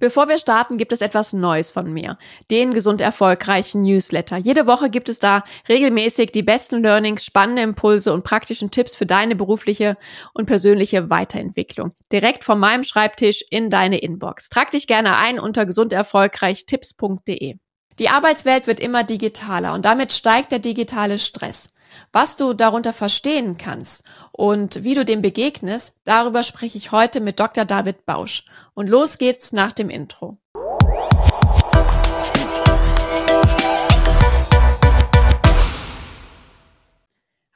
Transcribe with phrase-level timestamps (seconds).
[0.00, 2.18] Bevor wir starten, gibt es etwas Neues von mir.
[2.50, 4.36] Den gesund erfolgreichen Newsletter.
[4.36, 9.06] Jede Woche gibt es da regelmäßig die besten Learnings, spannende Impulse und praktischen Tipps für
[9.06, 9.96] deine berufliche
[10.34, 11.92] und persönliche Weiterentwicklung.
[12.12, 14.48] Direkt von meinem Schreibtisch in deine Inbox.
[14.48, 17.56] Trag dich gerne ein unter gesunderfolgreichtipps.de.
[17.98, 21.72] Die Arbeitswelt wird immer digitaler und damit steigt der digitale Stress.
[22.12, 27.38] Was du darunter verstehen kannst und wie du dem begegnest, darüber spreche ich heute mit
[27.40, 27.64] Dr.
[27.64, 28.44] David Bausch.
[28.74, 30.38] Und los geht's nach dem Intro.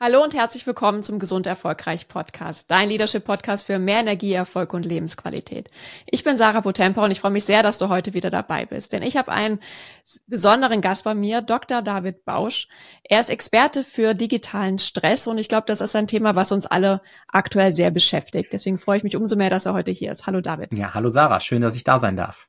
[0.04, 4.74] Hallo und herzlich willkommen zum Gesund Erfolgreich Podcast, dein Leadership Podcast für mehr Energie, Erfolg
[4.74, 5.70] und Lebensqualität.
[6.06, 8.90] Ich bin Sarah Potempa und ich freue mich sehr, dass du heute wieder dabei bist,
[8.90, 9.60] denn ich habe einen
[10.26, 11.82] besonderen Gast bei mir, Dr.
[11.82, 12.66] David Bausch.
[13.04, 16.66] Er ist Experte für digitalen Stress und ich glaube, das ist ein Thema, was uns
[16.66, 18.52] alle aktuell sehr beschäftigt.
[18.52, 20.26] Deswegen freue ich mich umso mehr, dass er heute hier ist.
[20.26, 20.76] Hallo David.
[20.76, 22.48] Ja, hallo Sarah, schön, dass ich da sein darf.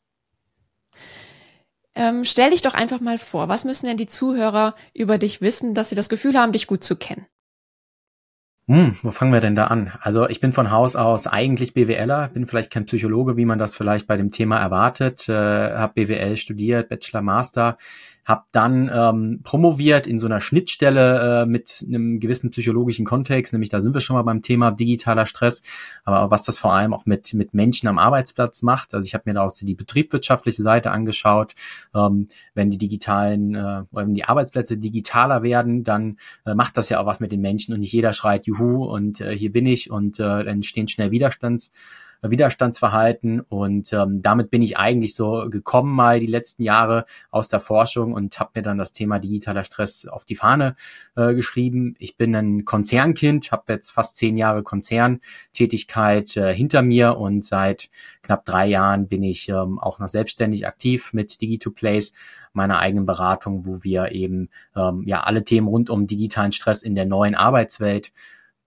[1.94, 5.76] Ähm, stell dich doch einfach mal vor, was müssen denn die Zuhörer über dich wissen,
[5.76, 7.28] dass sie das Gefühl haben, dich gut zu kennen?
[8.68, 9.92] Hm, wo fangen wir denn da an?
[10.00, 13.76] Also ich bin von Haus aus eigentlich BWLer, bin vielleicht kein Psychologe, wie man das
[13.76, 17.78] vielleicht bei dem Thema erwartet, äh, habe BWL studiert, Bachelor, Master,
[18.26, 23.70] habe dann ähm, promoviert in so einer Schnittstelle äh, mit einem gewissen psychologischen Kontext, nämlich
[23.70, 25.62] da sind wir schon mal beim Thema digitaler Stress,
[26.04, 28.94] aber was das vor allem auch mit, mit Menschen am Arbeitsplatz macht.
[28.94, 31.54] Also ich habe mir da auch die betriebswirtschaftliche Seite angeschaut.
[31.94, 37.00] Ähm, wenn die digitalen, äh, wenn die Arbeitsplätze digitaler werden, dann äh, macht das ja
[37.00, 39.92] auch was mit den Menschen und nicht jeder schreit Juhu und äh, hier bin ich
[39.92, 41.72] und äh, entstehen schnell Widerstands
[42.30, 47.60] Widerstandsverhalten und ähm, damit bin ich eigentlich so gekommen mal die letzten Jahre aus der
[47.60, 50.76] Forschung und habe mir dann das Thema digitaler Stress auf die Fahne
[51.16, 51.96] äh, geschrieben.
[52.00, 57.90] Ich bin ein Konzernkind, habe jetzt fast zehn Jahre Konzerntätigkeit äh, hinter mir und seit
[58.22, 62.14] knapp drei Jahren bin ich ähm, auch noch selbstständig aktiv mit Digi2Place
[62.54, 66.96] meiner eigenen Beratung, wo wir eben ähm, ja alle Themen rund um digitalen Stress in
[66.96, 68.12] der neuen Arbeitswelt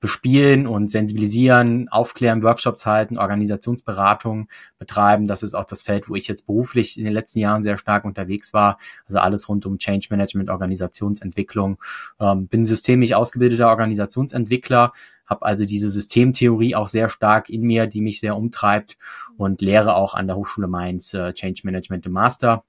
[0.01, 4.49] bespielen und sensibilisieren, aufklären, Workshops halten, Organisationsberatung
[4.79, 5.27] betreiben.
[5.27, 8.05] Das ist auch das Feld, wo ich jetzt beruflich in den letzten Jahren sehr stark
[8.05, 8.79] unterwegs war.
[9.07, 11.79] Also alles rund um Change Management, Organisationsentwicklung.
[12.21, 14.93] Ähm, bin systemisch ausgebildeter Organisationsentwickler,
[15.25, 18.99] habe also diese Systemtheorie auch sehr stark in mir, die mich sehr umtreibt
[19.39, 22.65] und lehre auch an der Hochschule Mainz äh, Change Management im Master.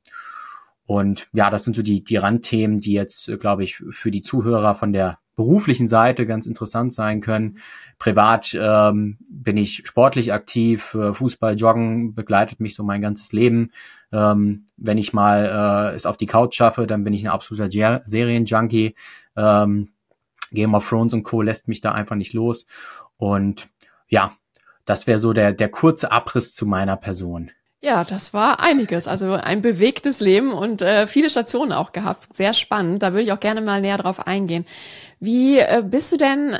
[0.85, 4.21] Und ja, das sind so die, die Randthemen, die jetzt, äh, glaube ich, für die
[4.21, 7.59] Zuhörer von der beruflichen Seite ganz interessant sein können.
[7.99, 13.71] Privat ähm, bin ich sportlich aktiv, äh, Fußball, Joggen begleitet mich so mein ganzes Leben.
[14.11, 17.69] Ähm, wenn ich mal äh, es auf die Couch schaffe, dann bin ich ein absoluter
[17.69, 18.95] Ger Serienjunkie.
[19.37, 19.89] Ähm,
[20.51, 21.41] Game of Thrones und Co.
[21.41, 22.65] lässt mich da einfach nicht los.
[23.17, 23.67] Und
[24.07, 24.31] ja,
[24.85, 27.51] das wäre so der, der kurze Abriss zu meiner Person.
[27.81, 29.07] Ja, das war einiges.
[29.07, 32.35] Also ein bewegtes Leben und äh, viele Stationen auch gehabt.
[32.35, 33.03] Sehr spannend.
[33.03, 34.65] Da würde ich auch gerne mal näher drauf eingehen.
[35.19, 36.57] Wie äh, bist du denn,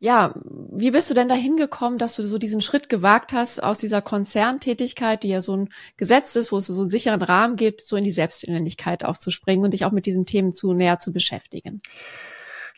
[0.00, 3.78] ja, wie bist du denn dahin gekommen, dass du so diesen Schritt gewagt hast, aus
[3.78, 7.82] dieser Konzerntätigkeit, die ja so ein Gesetz ist, wo es so einen sicheren Rahmen gibt,
[7.82, 11.80] so in die Selbstständigkeit aufzuspringen und dich auch mit diesen Themen zu näher zu beschäftigen?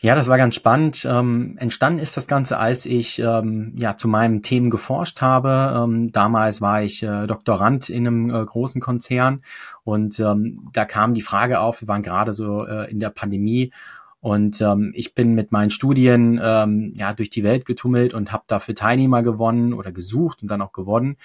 [0.01, 1.05] Ja, das war ganz spannend.
[1.09, 5.77] Ähm, entstanden ist das Ganze, als ich ähm, ja zu meinen Themen geforscht habe.
[5.77, 9.43] Ähm, damals war ich äh, Doktorand in einem äh, großen Konzern
[9.83, 13.73] und ähm, da kam die Frage auf, wir waren gerade so äh, in der Pandemie
[14.21, 18.43] und ähm, ich bin mit meinen Studien ähm, ja durch die Welt getummelt und habe
[18.47, 21.17] dafür Teilnehmer gewonnen oder gesucht und dann auch gewonnen.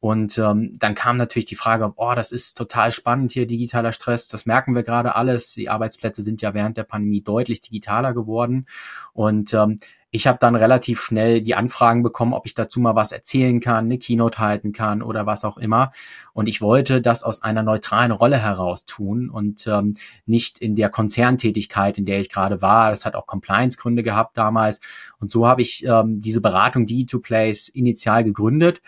[0.00, 4.28] Und ähm, dann kam natürlich die Frage, oh, das ist total spannend hier, digitaler Stress,
[4.28, 5.54] das merken wir gerade alles.
[5.54, 8.66] Die Arbeitsplätze sind ja während der Pandemie deutlich digitaler geworden.
[9.12, 13.12] Und ähm, ich habe dann relativ schnell die Anfragen bekommen, ob ich dazu mal was
[13.12, 15.92] erzählen kann, eine Keynote halten kann oder was auch immer.
[16.32, 20.88] Und ich wollte das aus einer neutralen Rolle heraus tun und ähm, nicht in der
[20.88, 22.90] Konzerntätigkeit, in der ich gerade war.
[22.90, 24.80] Das hat auch Compliance-Gründe gehabt damals.
[25.18, 28.80] Und so habe ich ähm, diese Beratung D2Place initial gegründet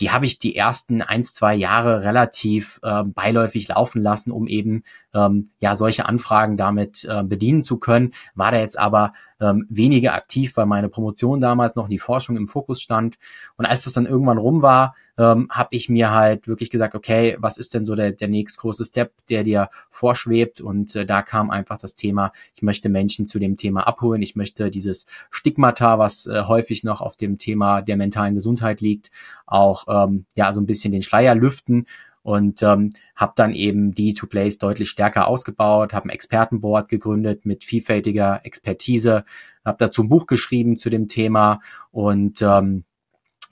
[0.00, 4.82] die habe ich die ersten eins, zwei Jahre relativ äh, beiläufig laufen lassen, um eben
[5.14, 8.12] ähm, ja solche Anfragen damit äh, bedienen zu können.
[8.34, 12.36] War da jetzt aber ähm, weniger aktiv, weil meine Promotion damals noch in die Forschung
[12.36, 13.18] im Fokus stand.
[13.56, 17.36] Und als das dann irgendwann rum war, ähm, habe ich mir halt wirklich gesagt, okay,
[17.38, 20.60] was ist denn so der, der nächstgroße Step, der dir vorschwebt?
[20.60, 24.22] Und äh, da kam einfach das Thema, ich möchte Menschen zu dem Thema abholen.
[24.22, 29.10] Ich möchte dieses Stigmata, was äh, häufig noch auf dem Thema der mentalen Gesundheit liegt,
[29.46, 31.86] auch ähm, ja so ein bisschen den Schleier lüften
[32.22, 37.44] und ähm, habe dann eben die To Place deutlich stärker ausgebaut, habe ein Expertenboard gegründet
[37.44, 39.24] mit vielfältiger Expertise,
[39.64, 41.60] habe dazu ein Buch geschrieben zu dem Thema
[41.92, 42.84] und ähm,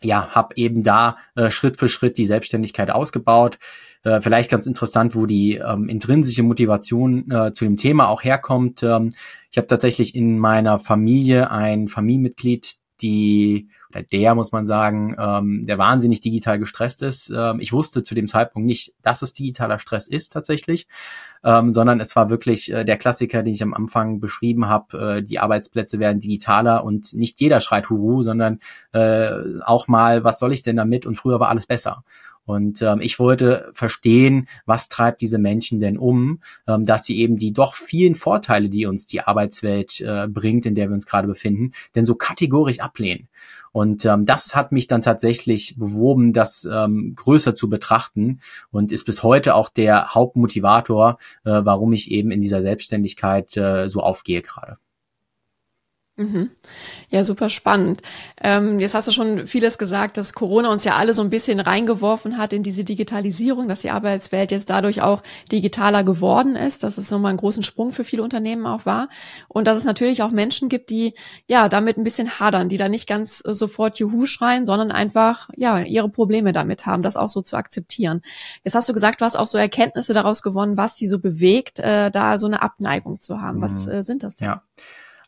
[0.05, 3.59] ja, habe eben da äh, Schritt für Schritt die Selbstständigkeit ausgebaut.
[4.05, 8.83] Äh, vielleicht ganz interessant, wo die ähm, intrinsische Motivation äh, zu dem Thema auch herkommt.
[8.83, 9.15] Ähm,
[9.51, 15.67] ich habe tatsächlich in meiner Familie ein Familienmitglied, die oder der muss man sagen, ähm,
[15.67, 17.31] der wahnsinnig digital gestresst ist.
[17.35, 20.87] Ähm, ich wusste zu dem Zeitpunkt nicht, dass es digitaler Stress ist tatsächlich,
[21.45, 25.19] ähm, sondern es war wirklich äh, der Klassiker, den ich am Anfang beschrieben habe.
[25.19, 28.61] Äh, die Arbeitsplätze werden digitaler und nicht jeder schreit Huru, sondern
[28.93, 29.29] äh,
[29.65, 31.05] auch mal, was soll ich denn damit?
[31.05, 32.05] Und früher war alles besser.
[32.45, 37.37] Und ähm, ich wollte verstehen, was treibt diese Menschen denn um, ähm, dass sie eben
[37.37, 41.29] die doch vielen Vorteile, die uns die Arbeitswelt äh, bringt, in der wir uns gerade
[41.29, 43.29] befinden, denn so kategorisch ablehnen.
[43.73, 48.41] Und ähm, das hat mich dann tatsächlich bewoben, das ähm, größer zu betrachten
[48.71, 53.89] und ist bis heute auch der Hauptmotivator, äh, warum ich eben in dieser Selbstständigkeit äh,
[53.89, 54.77] so aufgehe gerade.
[56.17, 56.51] Mhm.
[57.09, 58.03] Ja, super spannend.
[58.39, 61.59] Ähm, jetzt hast du schon vieles gesagt, dass Corona uns ja alle so ein bisschen
[61.59, 66.99] reingeworfen hat in diese Digitalisierung, dass die Arbeitswelt jetzt dadurch auch digitaler geworden ist, dass
[66.99, 69.09] es nochmal einen großen Sprung für viele Unternehmen auch war
[69.49, 71.15] und dass es natürlich auch Menschen gibt, die
[71.47, 75.79] ja damit ein bisschen hadern, die da nicht ganz sofort Juhu schreien, sondern einfach ja
[75.81, 78.21] ihre Probleme damit haben, das auch so zu akzeptieren.
[78.65, 81.79] Jetzt hast du gesagt, du hast auch so Erkenntnisse daraus gewonnen, was die so bewegt,
[81.79, 83.63] äh, da so eine Abneigung zu haben.
[83.63, 83.93] Was mhm.
[83.93, 84.49] äh, sind das denn?
[84.49, 84.63] Ja.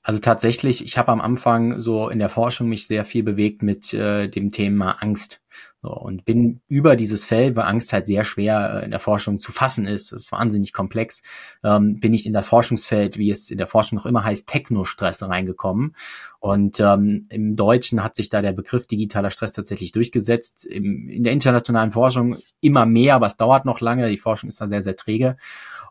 [0.07, 3.95] Also tatsächlich, ich habe am Anfang so in der Forschung mich sehr viel bewegt mit
[3.95, 5.41] äh, dem Thema Angst.
[5.81, 9.39] So, und bin über dieses Feld, weil Angst halt sehr schwer äh, in der Forschung
[9.39, 11.23] zu fassen ist, ist wahnsinnig komplex,
[11.63, 15.23] ähm, bin ich in das Forschungsfeld, wie es in der Forschung noch immer heißt, Technostress
[15.23, 15.97] reingekommen.
[16.39, 20.67] Und ähm, im Deutschen hat sich da der Begriff digitaler Stress tatsächlich durchgesetzt.
[20.67, 24.11] Im, in der internationalen Forschung immer mehr, aber es dauert noch lange.
[24.11, 25.39] Die Forschung ist da sehr, sehr träge.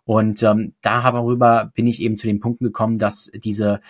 [0.05, 3.81] Und ähm, darüber bin ich eben zu den Punkten gekommen, dass diese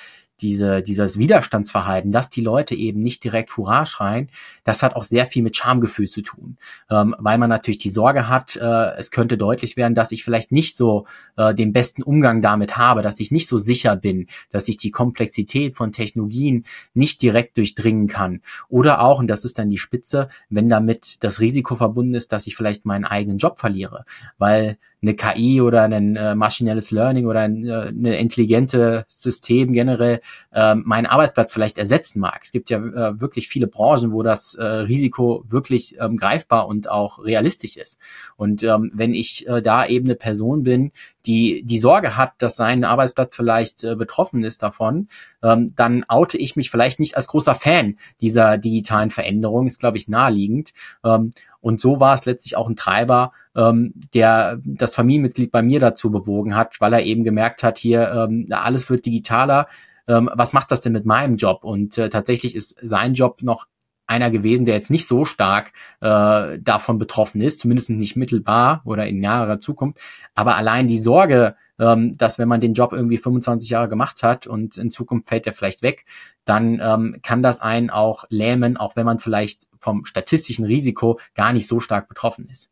[0.41, 4.29] diese, dieses Widerstandsverhalten, dass die Leute eben nicht direkt Hurra schreien,
[4.63, 6.57] das hat auch sehr viel mit Schamgefühl zu tun,
[6.89, 10.51] ähm, weil man natürlich die Sorge hat, äh, es könnte deutlich werden, dass ich vielleicht
[10.51, 11.05] nicht so
[11.37, 14.91] äh, den besten Umgang damit habe, dass ich nicht so sicher bin, dass ich die
[14.91, 18.41] Komplexität von Technologien nicht direkt durchdringen kann.
[18.69, 22.47] Oder auch, und das ist dann die Spitze, wenn damit das Risiko verbunden ist, dass
[22.47, 24.05] ich vielleicht meinen eigenen Job verliere,
[24.37, 30.21] weil eine KI oder ein äh, maschinelles Learning oder ein äh, eine intelligente System generell
[30.51, 32.41] äh, meinen Arbeitsplatz vielleicht ersetzen mag.
[32.43, 36.89] Es gibt ja äh, wirklich viele Branchen, wo das äh, Risiko wirklich ähm, greifbar und
[36.89, 37.99] auch realistisch ist.
[38.37, 40.91] Und ähm, wenn ich äh, da eben eine Person bin,
[41.25, 45.09] die die Sorge hat, dass sein Arbeitsplatz vielleicht äh, betroffen ist davon,
[45.41, 49.97] ähm, dann oute ich mich vielleicht nicht als großer Fan dieser digitalen Veränderung, ist glaube
[49.97, 50.71] ich naheliegend.
[51.03, 51.31] Ähm,
[51.63, 56.11] und so war es letztlich auch ein Treiber, ähm, der das Familienmitglied bei mir dazu
[56.11, 59.67] bewogen hat, weil er eben gemerkt hat, hier ähm, alles wird digitaler.
[60.05, 61.63] Ähm, was macht das denn mit meinem Job?
[61.63, 63.67] Und äh, tatsächlich ist sein Job noch
[64.07, 65.71] einer gewesen, der jetzt nicht so stark
[66.01, 69.99] äh, davon betroffen ist, zumindest nicht mittelbar oder in naherer Zukunft.
[70.35, 74.45] Aber allein die Sorge, ähm, dass wenn man den Job irgendwie 25 Jahre gemacht hat
[74.47, 76.05] und in Zukunft fällt er vielleicht weg,
[76.45, 81.53] dann ähm, kann das einen auch lähmen, auch wenn man vielleicht vom statistischen Risiko gar
[81.53, 82.69] nicht so stark betroffen ist.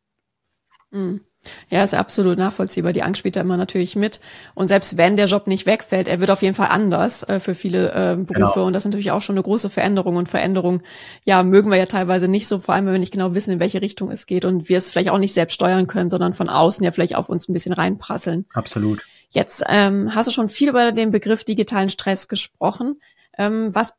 [0.92, 1.22] Mhm.
[1.70, 2.94] Ja, ist absolut nachvollziehbar.
[2.94, 4.20] Die Angst spielt da immer natürlich mit.
[4.54, 7.56] Und selbst wenn der Job nicht wegfällt, er wird auf jeden Fall anders äh, für
[7.56, 8.54] viele äh, Berufe.
[8.54, 8.68] Genau.
[8.68, 10.18] Und das ist natürlich auch schon eine große Veränderung.
[10.18, 10.82] Und Veränderung,
[11.26, 13.60] ja, mögen wir ja teilweise nicht so, vor allem wenn wir nicht genau wissen, in
[13.60, 16.50] welche Richtung es geht und wir es vielleicht auch nicht selbst steuern können, sondern von
[16.50, 18.45] außen ja vielleicht auf uns ein bisschen reinprasseln.
[18.54, 19.04] Absolut.
[19.31, 23.00] Jetzt ähm, hast du schon viel über den Begriff digitalen Stress gesprochen.
[23.38, 23.95] Ähm, was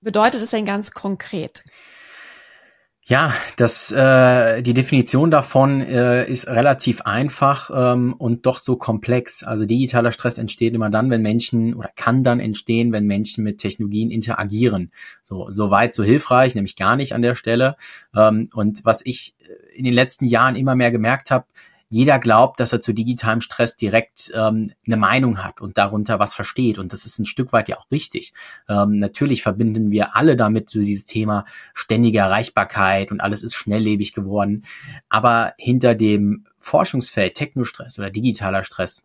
[0.00, 1.62] bedeutet es denn ganz konkret?
[3.10, 9.42] Ja, das, äh, die Definition davon äh, ist relativ einfach ähm, und doch so komplex.
[9.42, 13.58] Also digitaler Stress entsteht immer dann, wenn Menschen oder kann dann entstehen, wenn Menschen mit
[13.58, 14.92] Technologien interagieren.
[15.24, 17.74] So, so weit, so hilfreich, nämlich gar nicht an der Stelle.
[18.14, 19.34] Ähm, und was ich
[19.74, 21.46] in den letzten Jahren immer mehr gemerkt habe,
[21.92, 26.34] jeder glaubt, dass er zu digitalem Stress direkt ähm, eine Meinung hat und darunter was
[26.34, 26.78] versteht.
[26.78, 28.32] Und das ist ein Stück weit ja auch richtig.
[28.68, 31.44] Ähm, natürlich verbinden wir alle damit so dieses Thema
[31.74, 34.62] ständige Erreichbarkeit und alles ist schnelllebig geworden.
[35.08, 39.02] Aber hinter dem Forschungsfeld Technostress oder digitaler Stress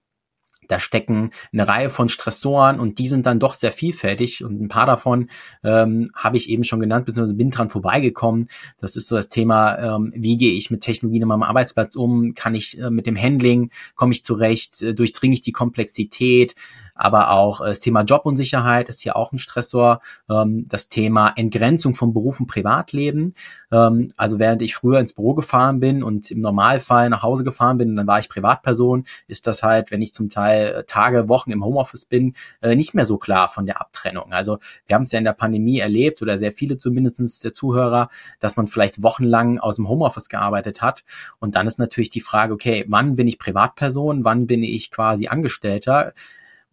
[0.67, 4.67] da stecken eine Reihe von Stressoren und die sind dann doch sehr vielfältig und ein
[4.67, 5.29] paar davon
[5.63, 8.47] ähm, habe ich eben schon genannt, beziehungsweise bin dran vorbeigekommen.
[8.77, 12.33] Das ist so das Thema, ähm, wie gehe ich mit Technologien in meinem Arbeitsplatz um?
[12.33, 16.55] Kann ich äh, mit dem Handling, komme ich zurecht, äh, durchdringe ich die Komplexität?
[16.95, 21.93] Aber auch äh, das Thema Jobunsicherheit ist hier auch ein Stressor, ähm, das Thema Entgrenzung
[21.93, 23.35] von Beruf und Privatleben.
[23.71, 27.77] Ähm, also während ich früher ins Büro gefahren bin und im Normalfall nach Hause gefahren
[27.77, 31.51] bin, dann war ich Privatperson, ist das halt, wenn ich zum Teil äh, Tage, Wochen
[31.51, 34.31] im Homeoffice bin, äh, nicht mehr so klar von der Abtrennung.
[34.31, 38.09] Also wir haben es ja in der Pandemie erlebt oder sehr viele zumindestens der Zuhörer,
[38.39, 41.03] dass man vielleicht wochenlang aus dem Homeoffice gearbeitet hat
[41.39, 45.27] und dann ist natürlich die Frage, okay, wann bin ich Privatperson, wann bin ich quasi
[45.27, 46.13] Angestellter?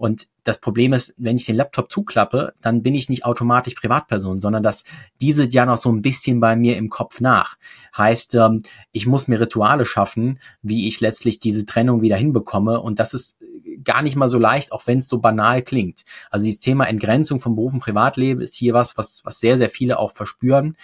[0.02, 4.40] Und das Problem ist, wenn ich den Laptop zuklappe, dann bin ich nicht automatisch Privatperson,
[4.40, 4.82] sondern das
[5.21, 7.56] diese ja noch so ein bisschen bei mir im Kopf nach.
[7.97, 12.80] Heißt, ähm, ich muss mir Rituale schaffen, wie ich letztlich diese Trennung wieder hinbekomme.
[12.80, 13.38] Und das ist
[13.85, 16.02] gar nicht mal so leicht, auch wenn es so banal klingt.
[16.32, 19.71] Also dieses Thema Entgrenzung von Beruf und Privatleben ist hier was, was, was sehr, sehr
[19.71, 20.76] viele auch verspüren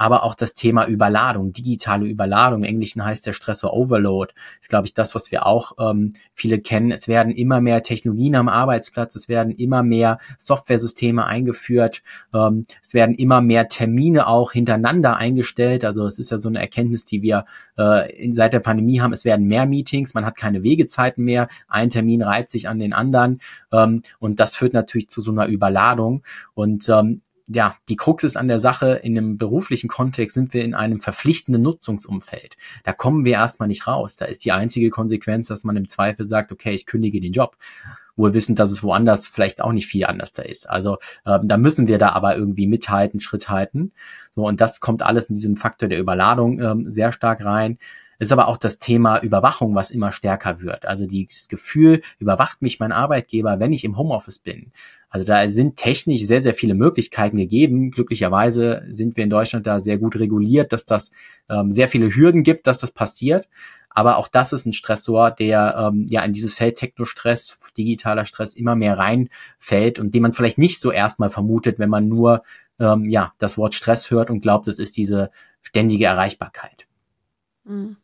[0.00, 4.86] aber auch das Thema Überladung, digitale Überladung, im Englischen heißt der Stressor Overload, ist, glaube
[4.86, 6.90] ich, das, was wir auch ähm, viele kennen.
[6.90, 12.02] Es werden immer mehr Technologien am Arbeitsplatz, es werden immer mehr Softwaresysteme eingeführt,
[12.32, 15.84] ähm, es werden immer mehr Termine auch hintereinander eingestellt.
[15.84, 17.44] Also es ist ja so eine Erkenntnis, die wir
[17.76, 19.12] äh, seit der Pandemie haben.
[19.12, 22.94] Es werden mehr Meetings, man hat keine Wegezeiten mehr, ein Termin reiht sich an den
[22.94, 26.22] anderen ähm, und das führt natürlich zu so einer Überladung.
[26.54, 27.20] Und ähm,
[27.52, 31.00] ja, die Krux ist an der Sache, in einem beruflichen Kontext sind wir in einem
[31.00, 32.56] verpflichtenden Nutzungsumfeld.
[32.84, 34.16] Da kommen wir erstmal nicht raus.
[34.16, 37.56] Da ist die einzige Konsequenz, dass man im Zweifel sagt, okay, ich kündige den Job.
[38.14, 40.68] Wohl wissend, dass es woanders vielleicht auch nicht viel anders da ist.
[40.68, 43.92] Also ähm, da müssen wir da aber irgendwie mithalten, Schritt halten.
[44.34, 47.78] So, und das kommt alles in diesem Faktor der Überladung ähm, sehr stark rein
[48.20, 50.84] ist aber auch das Thema Überwachung, was immer stärker wird.
[50.84, 54.72] Also das Gefühl, überwacht mich mein Arbeitgeber, wenn ich im Homeoffice bin.
[55.08, 57.90] Also da sind technisch sehr, sehr viele Möglichkeiten gegeben.
[57.90, 61.10] Glücklicherweise sind wir in Deutschland da sehr gut reguliert, dass das
[61.48, 63.48] ähm, sehr viele Hürden gibt, dass das passiert.
[63.88, 68.54] Aber auch das ist ein Stressor, der ähm, ja in dieses Feld Technostress, digitaler Stress
[68.54, 72.42] immer mehr reinfällt und den man vielleicht nicht so erstmal vermutet, wenn man nur
[72.78, 75.30] ähm, ja das Wort Stress hört und glaubt, es ist diese
[75.62, 76.86] ständige Erreichbarkeit.
[77.64, 77.96] Mhm.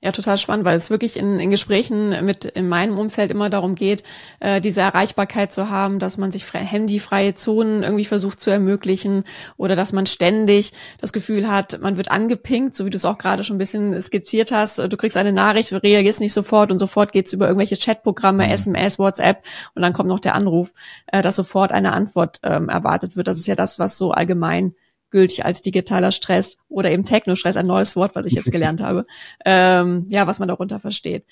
[0.00, 3.74] Ja, total spannend, weil es wirklich in, in Gesprächen mit in meinem Umfeld immer darum
[3.74, 4.04] geht,
[4.38, 9.24] äh, diese Erreichbarkeit zu haben, dass man sich frei, handyfreie Zonen irgendwie versucht zu ermöglichen
[9.56, 13.18] oder dass man ständig das Gefühl hat, man wird angepinkt, so wie du es auch
[13.18, 14.78] gerade schon ein bisschen skizziert hast.
[14.78, 18.52] Du kriegst eine Nachricht, du reagierst nicht sofort und sofort geht's über irgendwelche Chatprogramme, mhm.
[18.52, 19.42] SMS, WhatsApp
[19.74, 20.74] und dann kommt noch der Anruf,
[21.08, 23.26] äh, dass sofort eine Antwort ähm, erwartet wird.
[23.26, 24.76] Das ist ja das, was so allgemein
[25.10, 29.06] gültig als digitaler Stress oder eben Technostress, ein neues Wort, was ich jetzt gelernt habe,
[29.44, 31.24] ähm, ja, was man darunter versteht.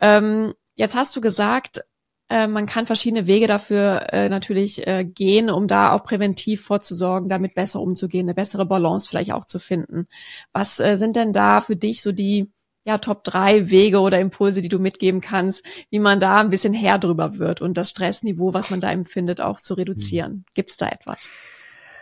[0.00, 1.84] Ähm, jetzt hast du gesagt,
[2.28, 7.28] äh, man kann verschiedene Wege dafür äh, natürlich äh, gehen, um da auch präventiv vorzusorgen,
[7.28, 10.08] damit besser umzugehen, eine bessere Balance vielleicht auch zu finden.
[10.52, 12.50] Was äh, sind denn da für dich so die
[12.84, 16.72] ja, Top drei Wege oder Impulse, die du mitgeben kannst, wie man da ein bisschen
[16.72, 20.32] her drüber wird und das Stressniveau, was man da empfindet, auch zu reduzieren.
[20.32, 20.44] Hm.
[20.54, 21.32] Gibt es da etwas?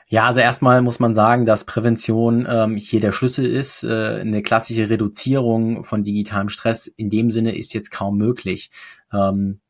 [0.09, 3.85] Ja, also erstmal muss man sagen, dass Prävention ähm, hier der Schlüssel ist.
[3.85, 8.71] Äh, eine klassische Reduzierung von digitalem Stress in dem Sinne ist jetzt kaum möglich.
[9.13, 9.61] Ähm,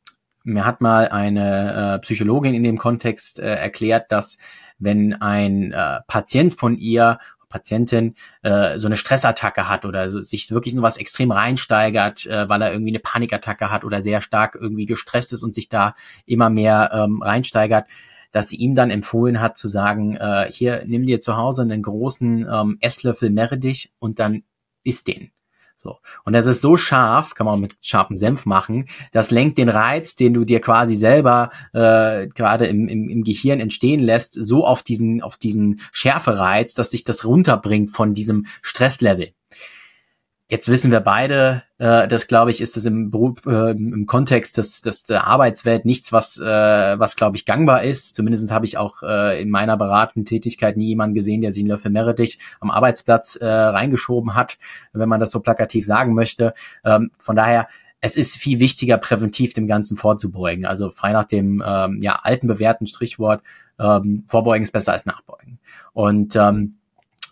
[0.43, 4.37] mir hat mal eine äh, Psychologin in dem Kontext äh, erklärt, dass
[4.79, 7.19] wenn ein äh, Patient von ihr
[7.55, 12.49] Patientin äh, so eine Stressattacke hat oder so, sich wirklich nur was extrem reinsteigert, äh,
[12.49, 15.95] weil er irgendwie eine Panikattacke hat oder sehr stark irgendwie gestresst ist und sich da
[16.27, 17.87] immer mehr ähm, reinsteigert,
[18.35, 21.83] dass sie ihm dann empfohlen hat zu sagen, äh, hier nimm dir zu Hause einen
[21.83, 24.43] großen ähm, Esslöffel Meredith und dann
[24.83, 25.31] isst den.
[25.77, 25.99] So.
[26.25, 30.17] Und das ist so scharf, kann man mit scharfem Senf machen, das lenkt den Reiz,
[30.17, 34.83] den du dir quasi selber äh, gerade im, im, im Gehirn entstehen lässt, so auf
[34.83, 39.33] diesen, auf diesen Schärfereiz, dass sich das runterbringt von diesem Stresslevel.
[40.47, 44.59] Jetzt wissen wir beide, äh, das glaube ich, ist es im Beruf, äh, im Kontext
[44.59, 48.15] des, des der Arbeitswelt nichts, was, äh, was glaube ich gangbar ist.
[48.15, 51.71] Zumindest habe ich auch äh, in meiner beratenden Tätigkeit nie jemanden gesehen, der sich einen
[51.71, 54.59] Löffel Meredith am Arbeitsplatz äh, reingeschoben hat,
[54.93, 56.53] wenn man das so plakativ sagen möchte.
[56.85, 57.67] Ähm, von daher,
[58.03, 60.67] es ist viel wichtiger, präventiv dem Ganzen vorzubeugen.
[60.67, 63.43] Also frei nach dem ähm, ja, alten bewährten Strichwort,
[63.79, 65.59] ähm, vorbeugen ist besser als nachbeugen.
[65.95, 66.77] Und ähm,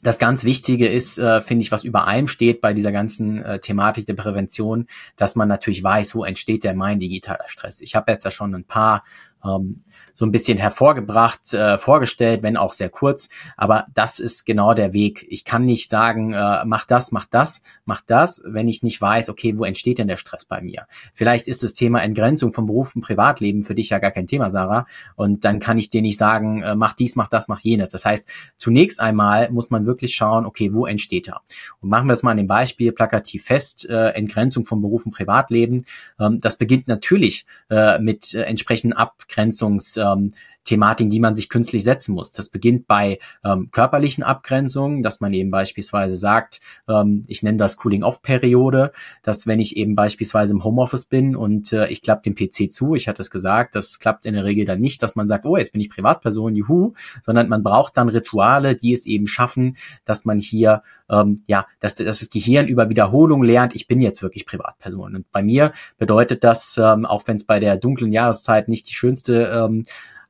[0.03, 3.61] das ganz Wichtige ist, äh, finde ich, was über allem steht bei dieser ganzen äh,
[3.61, 7.81] Thematik der Prävention, dass man natürlich weiß, wo entsteht der mein digitaler Stress.
[7.81, 9.05] Ich habe jetzt ja schon ein paar
[9.45, 9.83] ähm,
[10.15, 13.29] so ein bisschen hervorgebracht, äh, vorgestellt, wenn auch sehr kurz.
[13.57, 15.27] Aber das ist genau der Weg.
[15.29, 19.31] Ich kann nicht sagen, äh, mach das, mach das, mach das, wenn ich nicht weiß,
[19.31, 20.87] okay, wo entsteht denn der Stress bei mir?
[21.15, 24.51] Vielleicht ist das Thema Entgrenzung von Beruf und Privatleben für dich ja gar kein Thema,
[24.51, 24.87] Sarah.
[25.17, 27.89] Und dann kann ich dir nicht sagen, äh, mach dies, mach das, mach jenes.
[27.89, 31.41] Das heißt, zunächst einmal muss man wirklich schauen, okay, wo entsteht er?
[31.81, 35.13] Und machen wir es mal an dem Beispiel plakativ fest, äh, Entgrenzung von Beruf und
[35.13, 35.85] Privatleben.
[36.21, 38.93] Ähm, das beginnt natürlich äh, mit äh, entsprechenden
[39.33, 40.33] Abgrenzungs ähm,
[40.65, 42.33] Thematiken, die man sich künstlich setzen muss.
[42.33, 47.77] Das beginnt bei ähm, körperlichen Abgrenzungen, dass man eben beispielsweise sagt, ähm, ich nenne das
[47.77, 48.93] Cooling-Off-Periode,
[49.23, 52.95] dass wenn ich eben beispielsweise im Homeoffice bin und äh, ich klappe den PC zu,
[52.95, 55.57] ich hatte es gesagt, das klappt in der Regel dann nicht, dass man sagt, oh,
[55.57, 56.93] jetzt bin ich Privatperson, juhu,
[57.23, 61.95] sondern man braucht dann Rituale, die es eben schaffen, dass man hier, ähm, ja, dass,
[61.97, 65.17] dass das Gehirn über Wiederholung lernt, ich bin jetzt wirklich Privatperson.
[65.17, 68.95] Und bei mir bedeutet das, ähm, auch wenn es bei der dunklen Jahreszeit nicht die
[68.95, 69.83] schönste ähm,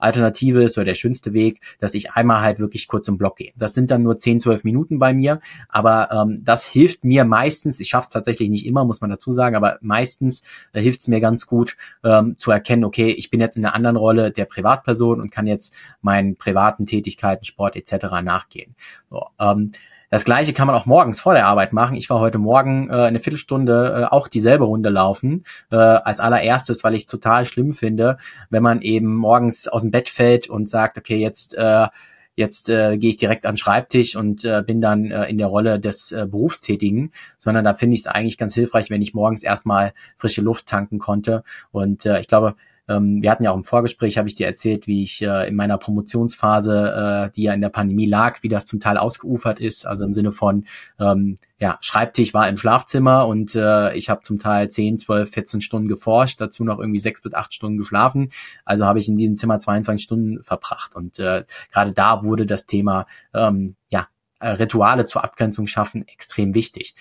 [0.02, 3.52] Alternative ist oder der schönste Weg, dass ich einmal halt wirklich kurz im Block gehe.
[3.56, 7.80] Das sind dann nur 10, 12 Minuten bei mir, aber ähm, das hilft mir meistens,
[7.80, 10.42] ich schaffe es tatsächlich nicht immer, muss man dazu sagen, aber meistens
[10.72, 13.74] äh, hilft es mir ganz gut ähm, zu erkennen, okay, ich bin jetzt in einer
[13.74, 18.22] anderen Rolle der Privatperson und kann jetzt meinen privaten Tätigkeiten, Sport etc.
[18.22, 18.74] nachgehen.
[19.10, 19.70] So, ähm,
[20.12, 21.96] das gleiche kann man auch morgens vor der Arbeit machen.
[21.96, 25.44] Ich war heute Morgen äh, eine Viertelstunde äh, auch dieselbe Runde laufen.
[25.70, 28.18] Äh, als allererstes, weil ich es total schlimm finde,
[28.50, 31.86] wenn man eben morgens aus dem Bett fällt und sagt, okay, jetzt äh,
[32.34, 35.46] jetzt äh, gehe ich direkt an den Schreibtisch und äh, bin dann äh, in der
[35.46, 39.42] Rolle des äh, Berufstätigen, sondern da finde ich es eigentlich ganz hilfreich, wenn ich morgens
[39.42, 41.42] erstmal frische Luft tanken konnte.
[41.70, 42.54] Und äh, ich glaube,
[42.88, 45.78] wir hatten ja auch im Vorgespräch, habe ich dir erzählt, wie ich äh, in meiner
[45.78, 49.86] Promotionsphase, äh, die ja in der Pandemie lag, wie das zum Teil ausgeufert ist.
[49.86, 50.66] Also im Sinne von,
[50.98, 55.60] ähm, ja, Schreibtisch war im Schlafzimmer und äh, ich habe zum Teil 10, 12, 14
[55.60, 58.30] Stunden geforscht, dazu noch irgendwie sechs bis acht Stunden geschlafen.
[58.64, 60.96] Also habe ich in diesem Zimmer 22 Stunden verbracht.
[60.96, 64.08] Und äh, gerade da wurde das Thema ähm, ja,
[64.40, 66.96] äh, Rituale zur Abgrenzung schaffen extrem wichtig.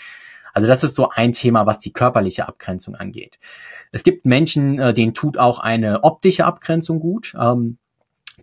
[0.53, 3.39] Also das ist so ein Thema, was die körperliche Abgrenzung angeht.
[3.91, 7.33] Es gibt Menschen, äh, denen tut auch eine optische Abgrenzung gut.
[7.39, 7.77] Ähm,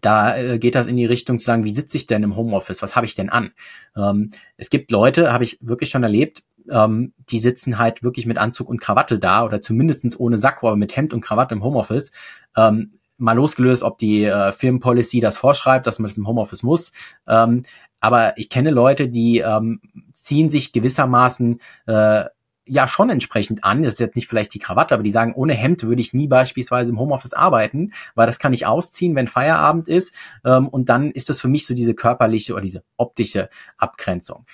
[0.00, 2.82] da äh, geht das in die Richtung zu sagen, wie sitze ich denn im Homeoffice?
[2.82, 3.52] Was habe ich denn an?
[3.96, 8.38] Ähm, es gibt Leute, habe ich wirklich schon erlebt, ähm, die sitzen halt wirklich mit
[8.38, 12.10] Anzug und Krawatte da oder zumindestens ohne Sakko, aber mit Hemd und Krawatte im Homeoffice.
[12.56, 16.92] Ähm, mal losgelöst, ob die äh, Firmenpolicy das vorschreibt, dass man das im Homeoffice muss.
[17.26, 17.62] Ähm,
[18.00, 19.80] aber ich kenne Leute, die ähm,
[20.22, 22.24] ziehen sich gewissermaßen äh,
[22.68, 23.82] ja schon entsprechend an.
[23.82, 26.28] Das ist jetzt nicht vielleicht die Krawatte, aber die sagen, ohne Hemd würde ich nie
[26.28, 30.14] beispielsweise im Homeoffice arbeiten, weil das kann ich ausziehen, wenn Feierabend ist.
[30.44, 34.44] Ähm, und dann ist das für mich so diese körperliche oder diese optische Abgrenzung.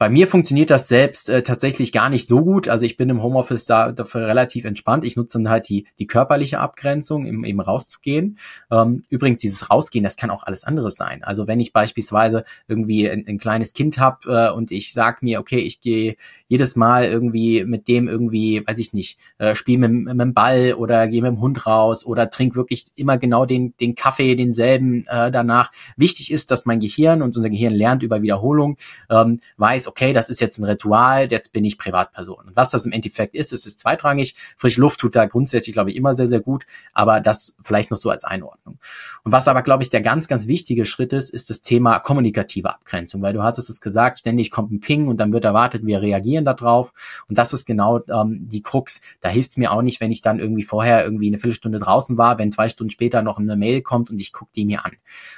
[0.00, 2.68] Bei mir funktioniert das selbst äh, tatsächlich gar nicht so gut.
[2.68, 5.04] Also ich bin im Homeoffice da dafür relativ entspannt.
[5.04, 8.38] Ich nutze dann halt die, die körperliche Abgrenzung, im, eben rauszugehen.
[8.70, 11.22] Ähm, übrigens, dieses Rausgehen, das kann auch alles anderes sein.
[11.22, 15.38] Also wenn ich beispielsweise irgendwie ein, ein kleines Kind habe äh, und ich sage mir,
[15.38, 16.16] okay, ich gehe
[16.48, 20.72] jedes Mal irgendwie mit dem irgendwie, weiß ich nicht, äh, spiel mit, mit dem Ball
[20.72, 25.06] oder gehe mit dem Hund raus oder trink wirklich immer genau den, den Kaffee, denselben
[25.08, 25.70] äh, danach.
[25.96, 28.78] Wichtig ist, dass mein Gehirn und unser Gehirn lernt über Wiederholung,
[29.10, 32.46] ähm, weiß, okay, das ist jetzt ein Ritual, jetzt bin ich Privatperson.
[32.48, 34.34] Und was das im Endeffekt ist, ist, ist zweitrangig.
[34.56, 37.98] Frische Luft tut da grundsätzlich, glaube ich, immer sehr, sehr gut, aber das vielleicht noch
[37.98, 38.78] so als Einordnung.
[39.24, 42.70] Und was aber, glaube ich, der ganz, ganz wichtige Schritt ist, ist das Thema kommunikative
[42.70, 46.00] Abgrenzung, weil du hattest es gesagt, ständig kommt ein Ping und dann wird erwartet, wir
[46.00, 46.92] reagieren reagieren darauf.
[47.28, 49.00] Und das ist genau ähm, die Krux.
[49.20, 52.16] Da hilft es mir auch nicht, wenn ich dann irgendwie vorher irgendwie eine Viertelstunde draußen
[52.16, 54.92] war, wenn zwei Stunden später noch eine Mail kommt und ich gucke die mir an.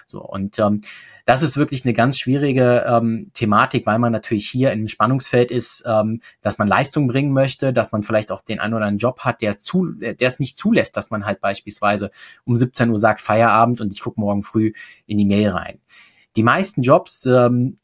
[0.06, 0.82] So und ähm,
[1.24, 5.84] das ist wirklich eine ganz schwierige ähm, Thematik, weil man natürlich hier im Spannungsfeld ist,
[5.86, 9.20] ähm, dass man Leistung bringen möchte, dass man vielleicht auch den einen oder anderen Job
[9.20, 12.10] hat, der zu, der es nicht zulässt, dass man halt beispielsweise
[12.44, 14.72] um 17 Uhr sagt Feierabend und ich gucke morgen früh
[15.06, 15.78] in die Mail rein.
[16.36, 17.78] Die meisten Jobs ähm,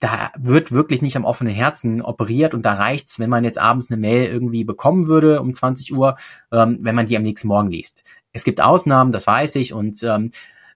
[0.00, 3.90] da wird wirklich nicht am offenen Herzen operiert und da reicht's, wenn man jetzt abends
[3.90, 6.16] eine Mail irgendwie bekommen würde um 20 Uhr,
[6.50, 8.02] ähm, wenn man die am nächsten Morgen liest.
[8.32, 10.30] Es gibt Ausnahmen, das weiß ich und ähm,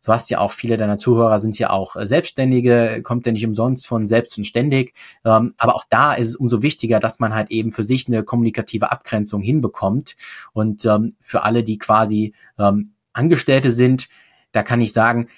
[0.04, 3.46] du hast ja auch viele deiner Zuhörer sind ja auch äh, Selbstständige, kommt ja nicht
[3.46, 4.94] umsonst von selbst und ständig.
[5.24, 8.22] Ähm, aber auch da ist es umso wichtiger, dass man halt eben für sich eine
[8.22, 10.16] kommunikative Abgrenzung hinbekommt
[10.52, 14.08] und ähm, für alle, die quasi ähm, Angestellte sind,
[14.52, 15.28] da kann ich sagen,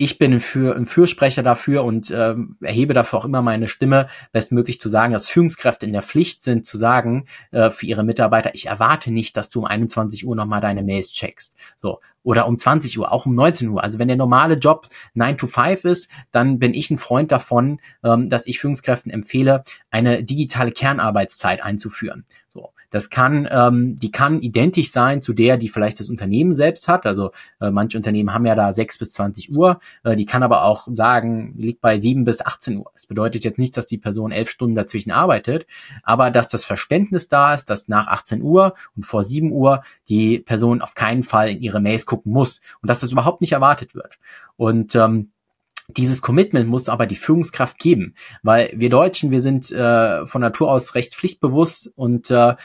[0.00, 4.08] ich bin ein, Für, ein Fürsprecher dafür und ähm, erhebe dafür auch immer meine Stimme,
[4.30, 8.54] bestmöglich zu sagen, dass Führungskräfte in der Pflicht sind, zu sagen äh, für ihre Mitarbeiter,
[8.54, 11.56] ich erwarte nicht, dass du um 21 Uhr nochmal deine Mails checkst.
[11.82, 11.98] So.
[12.22, 13.82] Oder um 20 Uhr, auch um 19 Uhr.
[13.82, 17.80] Also wenn der normale Job 9 to 5 ist, dann bin ich ein Freund davon,
[18.04, 22.24] ähm, dass ich Führungskräften empfehle, eine digitale Kernarbeitszeit einzuführen.
[22.54, 22.70] So.
[22.90, 27.06] Das kann, ähm, die kann identisch sein zu der, die vielleicht das Unternehmen selbst hat.
[27.06, 29.80] Also äh, manche Unternehmen haben ja da 6 bis 20 Uhr.
[30.04, 32.90] Äh, die kann aber auch sagen, liegt bei 7 bis 18 Uhr.
[32.94, 35.66] Das bedeutet jetzt nicht, dass die Person elf Stunden dazwischen arbeitet,
[36.02, 40.38] aber dass das Verständnis da ist, dass nach 18 Uhr und vor 7 Uhr die
[40.38, 43.94] Person auf keinen Fall in ihre Mails gucken muss und dass das überhaupt nicht erwartet
[43.94, 44.18] wird.
[44.56, 45.30] Und ähm,
[45.96, 50.70] dieses Commitment muss aber die Führungskraft geben, weil wir Deutschen, wir sind äh, von Natur
[50.70, 52.56] aus recht pflichtbewusst und äh,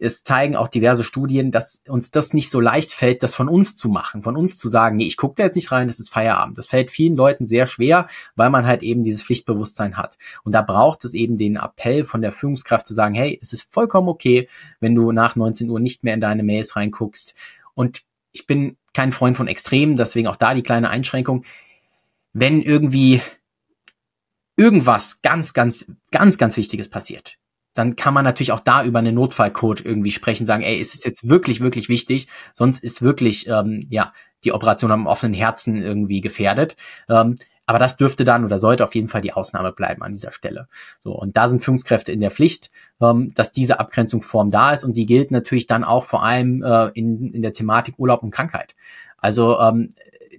[0.00, 3.76] es zeigen auch diverse Studien, dass uns das nicht so leicht fällt, das von uns
[3.76, 6.08] zu machen, von uns zu sagen, nee, ich gucke da jetzt nicht rein, das ist
[6.08, 6.56] Feierabend.
[6.56, 10.16] Das fällt vielen Leuten sehr schwer, weil man halt eben dieses Pflichtbewusstsein hat.
[10.42, 13.70] Und da braucht es eben den Appell von der Führungskraft zu sagen, hey, es ist
[13.70, 14.48] vollkommen okay,
[14.80, 17.34] wenn du nach 19 Uhr nicht mehr in deine Mails reinguckst.
[17.74, 21.44] Und ich bin kein Freund von Extremen, deswegen auch da die kleine Einschränkung
[22.32, 23.20] wenn irgendwie
[24.56, 27.38] irgendwas ganz, ganz, ganz, ganz Wichtiges passiert,
[27.74, 31.04] dann kann man natürlich auch da über einen Notfallcode irgendwie sprechen, sagen, ey, ist es
[31.04, 34.12] jetzt wirklich, wirklich wichtig, sonst ist wirklich, ähm, ja,
[34.44, 36.76] die Operation am offenen Herzen irgendwie gefährdet.
[37.08, 40.32] Ähm, aber das dürfte dann oder sollte auf jeden Fall die Ausnahme bleiben an dieser
[40.32, 40.66] Stelle.
[40.98, 44.96] So, und da sind Führungskräfte in der Pflicht, ähm, dass diese Abgrenzungsform da ist und
[44.96, 48.74] die gilt natürlich dann auch vor allem äh, in, in der Thematik Urlaub und Krankheit.
[49.18, 49.90] Also ähm,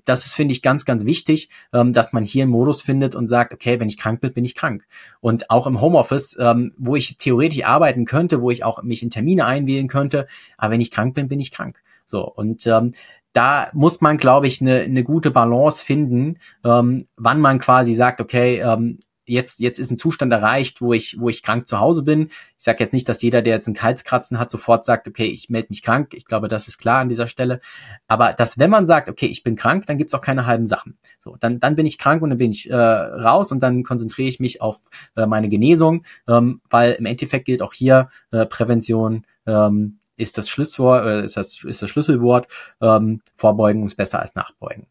[0.06, 3.28] das ist, finde ich, ganz, ganz wichtig, ähm, dass man hier einen Modus findet und
[3.28, 4.86] sagt, okay, wenn ich krank bin, bin ich krank.
[5.20, 9.10] Und auch im Homeoffice, ähm, wo ich theoretisch arbeiten könnte, wo ich auch mich in
[9.10, 11.82] Termine einwählen könnte, aber wenn ich krank bin, bin ich krank.
[12.06, 12.94] So, und ähm,
[13.34, 18.20] da muss man, glaube ich, eine ne gute Balance finden, ähm, wann man quasi sagt,
[18.20, 22.04] okay, ähm, jetzt, jetzt ist ein Zustand erreicht, wo ich, wo ich krank zu Hause
[22.04, 22.28] bin.
[22.58, 25.50] Ich sage jetzt nicht, dass jeder, der jetzt einen Halskratzen hat, sofort sagt, okay, ich
[25.50, 26.14] melde mich krank.
[26.14, 27.62] Ich glaube, das ist klar an dieser Stelle.
[28.08, 30.98] Aber dass, wenn man sagt, okay, ich bin krank, dann gibt's auch keine halben Sachen.
[31.20, 34.30] So, dann, dann bin ich krank und dann bin ich äh, raus und dann konzentriere
[34.30, 39.26] ich mich auf äh, meine Genesung, ähm, weil im Endeffekt gilt auch hier äh, Prävention.
[39.46, 42.48] Ähm, ist das Schlüsselwort, äh, ist das, ist das Schlüsselwort,
[42.80, 44.88] ähm, Vorbeugen ist besser als Nachbeugen.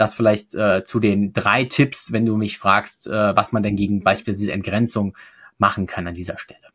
[0.00, 3.76] Das vielleicht äh, zu den drei Tipps, wenn du mich fragst, äh, was man denn
[3.76, 5.14] gegen beispielsweise Entgrenzung
[5.58, 6.70] machen kann an dieser Stelle.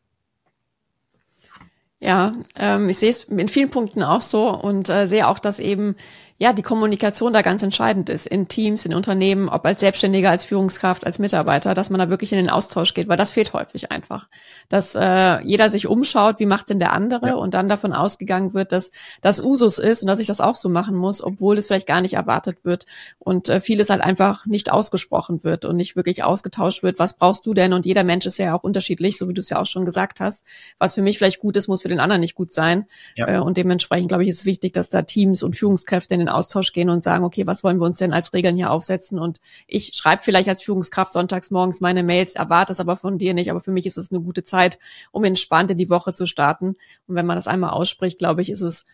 [2.00, 5.58] Ja, ähm, ich sehe es in vielen Punkten auch so und äh, sehe auch, dass
[5.58, 5.96] eben
[6.38, 10.44] ja, die Kommunikation da ganz entscheidend ist, in Teams, in Unternehmen, ob als Selbstständiger, als
[10.44, 13.90] Führungskraft, als Mitarbeiter, dass man da wirklich in den Austausch geht, weil das fehlt häufig
[13.90, 14.28] einfach.
[14.68, 17.34] Dass äh, jeder sich umschaut, wie macht denn der andere ja.
[17.36, 20.68] und dann davon ausgegangen wird, dass das Usus ist und dass ich das auch so
[20.68, 22.86] machen muss, obwohl das vielleicht gar nicht erwartet wird
[23.18, 27.46] und äh, vieles halt einfach nicht ausgesprochen wird und nicht wirklich ausgetauscht wird, was brauchst
[27.46, 27.72] du denn?
[27.72, 30.20] Und jeder Mensch ist ja auch unterschiedlich, so wie du es ja auch schon gesagt
[30.20, 30.46] hast.
[30.80, 32.88] Was für mich vielleicht gut ist, muss für den anderen nicht gut sein.
[33.16, 33.30] Ja.
[33.30, 36.30] Äh, und dementsprechend, glaube ich, ist es wichtig, dass da Teams und Führungskräfte in den
[36.30, 39.20] Austausch gehen und sagen, okay, was wollen wir uns denn als Regeln hier aufsetzen?
[39.20, 43.34] Und ich schreibe vielleicht als Führungskraft sonntags morgens meine Mails, erwarte es aber von dir
[43.34, 43.52] nicht.
[43.52, 44.80] Aber für mich ist es eine gute Zeit,
[45.12, 46.76] um entspannt in die Woche zu starten.
[47.08, 48.86] Und wenn man das einmal ausspricht, glaube ich, ist es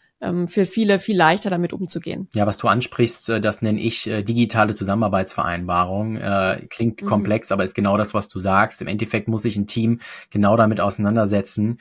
[0.45, 2.27] für viele viel leichter damit umzugehen.
[2.33, 6.17] Ja, was du ansprichst, äh, das nenne ich äh, digitale Zusammenarbeitsvereinbarung.
[6.17, 7.05] Äh, klingt mhm.
[7.07, 8.81] komplex, aber ist genau das, was du sagst.
[8.81, 11.77] Im Endeffekt muss sich ein Team genau damit auseinandersetzen,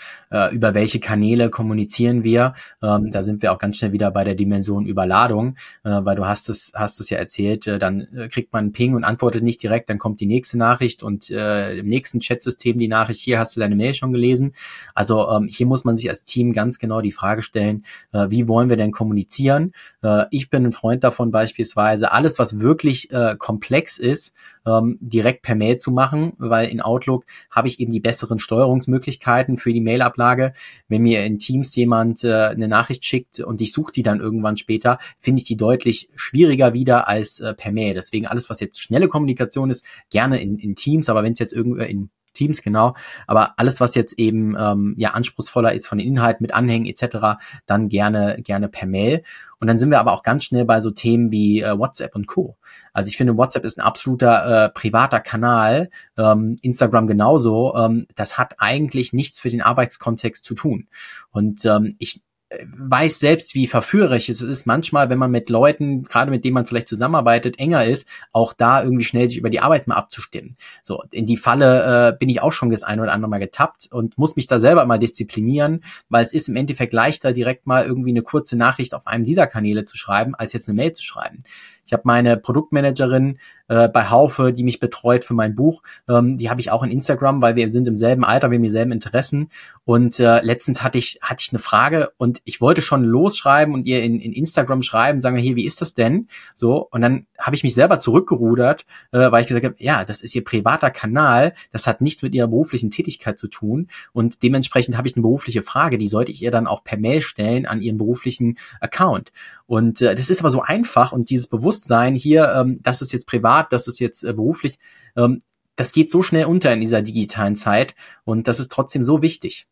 [0.52, 2.54] über welche Kanäle kommunizieren wir.
[2.82, 6.48] Ähm, da sind wir auch ganz schnell wieder bei der Dimension Überladung, weil du hast
[6.48, 9.90] es, hast es ja erzählt, äh, dann kriegt man einen Ping und antwortet nicht direkt,
[9.90, 13.76] dann kommt die nächste Nachricht und im nächsten Chatsystem die Nachricht, hier hast du deine
[13.76, 14.52] Mail schon gelesen.
[14.94, 17.84] Also ähm, hier muss man sich als Team ganz genau die Frage stellen,
[18.30, 19.72] äh, wie wollen wir denn kommunizieren?
[20.02, 24.34] Äh, ich bin ein Freund davon beispielsweise, alles, was wirklich äh, komplex ist,
[24.66, 29.56] ähm, direkt per Mail zu machen, weil in Outlook habe ich eben die besseren Steuerungsmöglichkeiten
[29.56, 30.52] für die Mailablage.
[30.88, 34.56] Wenn mir in Teams jemand äh, eine Nachricht schickt und ich suche die dann irgendwann
[34.56, 37.94] später, finde ich die deutlich schwieriger wieder als äh, per Mail.
[37.94, 41.52] Deswegen alles, was jetzt schnelle Kommunikation ist, gerne in, in Teams, aber wenn es jetzt
[41.52, 42.94] irgendwie in Teams, genau.
[43.26, 47.40] Aber alles, was jetzt eben ähm, ja anspruchsvoller ist von den Inhalten mit Anhängen etc.,
[47.66, 49.22] dann gerne gerne per Mail.
[49.58, 52.26] Und dann sind wir aber auch ganz schnell bei so Themen wie äh, WhatsApp und
[52.26, 52.56] Co.
[52.94, 57.74] Also ich finde, WhatsApp ist ein absoluter äh, privater Kanal, ähm, Instagram genauso.
[57.76, 60.88] Ähm, das hat eigentlich nichts für den Arbeitskontext zu tun.
[61.30, 62.22] Und ähm, ich
[62.64, 66.66] weiß selbst, wie verführerisch es ist, manchmal, wenn man mit Leuten, gerade mit denen man
[66.66, 70.56] vielleicht zusammenarbeitet, enger ist, auch da irgendwie schnell sich über die Arbeit mal abzustimmen.
[70.82, 73.88] So, in die Falle äh, bin ich auch schon das ein oder andere Mal getappt
[73.92, 77.84] und muss mich da selber mal disziplinieren, weil es ist im Endeffekt leichter, direkt mal
[77.84, 81.04] irgendwie eine kurze Nachricht auf einem dieser Kanäle zu schreiben, als jetzt eine Mail zu
[81.04, 81.44] schreiben.
[81.90, 85.82] Ich habe meine Produktmanagerin äh, bei Haufe, die mich betreut für mein Buch.
[86.08, 88.62] Ähm, die habe ich auch in Instagram, weil wir sind im selben Alter, wir haben
[88.62, 89.48] dieselben Interessen.
[89.84, 93.86] Und äh, letztens hatte ich hatte ich eine Frage und ich wollte schon losschreiben und
[93.86, 96.28] ihr in, in Instagram schreiben, sagen wir hier, wie ist das denn?
[96.54, 100.20] So und dann habe ich mich selber zurückgerudert, äh, weil ich gesagt habe, ja, das
[100.20, 104.96] ist ihr privater Kanal, das hat nichts mit ihrer beruflichen Tätigkeit zu tun und dementsprechend
[104.96, 107.82] habe ich eine berufliche Frage, die sollte ich ihr dann auch per Mail stellen an
[107.82, 109.32] ihren beruflichen Account.
[109.66, 111.79] Und äh, das ist aber so einfach und dieses Bewusstsein
[112.14, 114.78] hier, ähm, das ist jetzt privat, das ist jetzt äh, beruflich,
[115.16, 115.40] ähm,
[115.76, 119.66] das geht so schnell unter in dieser digitalen Zeit und das ist trotzdem so wichtig.